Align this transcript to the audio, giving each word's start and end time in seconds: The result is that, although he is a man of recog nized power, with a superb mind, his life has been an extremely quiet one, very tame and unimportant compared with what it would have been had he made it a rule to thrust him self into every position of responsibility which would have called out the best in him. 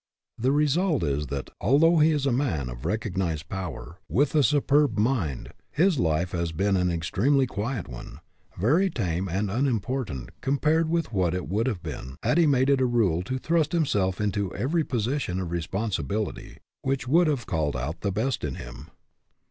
The 0.39 0.51
result 0.51 1.03
is 1.03 1.27
that, 1.27 1.51
although 1.61 1.99
he 1.99 2.09
is 2.09 2.25
a 2.25 2.31
man 2.31 2.69
of 2.69 2.85
recog 2.85 3.13
nized 3.17 3.49
power, 3.49 3.99
with 4.09 4.33
a 4.33 4.41
superb 4.41 4.97
mind, 4.97 5.49
his 5.69 5.99
life 5.99 6.31
has 6.31 6.51
been 6.51 6.75
an 6.75 6.89
extremely 6.89 7.45
quiet 7.45 7.87
one, 7.87 8.19
very 8.57 8.89
tame 8.89 9.29
and 9.29 9.51
unimportant 9.51 10.31
compared 10.41 10.89
with 10.89 11.13
what 11.13 11.35
it 11.35 11.47
would 11.47 11.67
have 11.67 11.83
been 11.83 12.15
had 12.23 12.39
he 12.39 12.47
made 12.47 12.71
it 12.71 12.81
a 12.81 12.85
rule 12.87 13.21
to 13.21 13.37
thrust 13.37 13.75
him 13.75 13.85
self 13.85 14.19
into 14.19 14.51
every 14.55 14.83
position 14.83 15.39
of 15.39 15.51
responsibility 15.51 16.57
which 16.81 17.07
would 17.07 17.27
have 17.27 17.45
called 17.45 17.75
out 17.75 18.01
the 18.01 18.11
best 18.11 18.43
in 18.43 18.55
him. 18.55 18.87